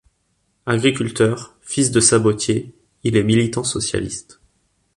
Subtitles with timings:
[0.65, 4.39] Agriculteur, fils de sabotier, il est militant socialiste.